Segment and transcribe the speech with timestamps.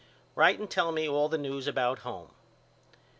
[0.33, 2.31] Write and tell me all the news about home.